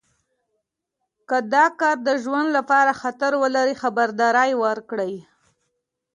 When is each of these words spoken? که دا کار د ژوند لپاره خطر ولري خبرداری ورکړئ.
که 1.29 1.37
دا 1.53 1.65
کار 1.79 1.97
د 2.07 2.09
ژوند 2.23 2.49
لپاره 2.57 2.91
خطر 3.01 3.31
ولري 3.41 3.75
خبرداری 3.81 4.51
ورکړئ. 4.65 5.13